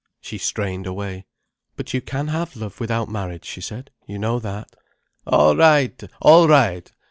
[0.19, 1.27] She strained away.
[1.75, 3.91] "But you can have love without marriage," she said.
[4.07, 4.75] "You know that."
[5.27, 6.01] "All right!
[6.19, 6.91] All right!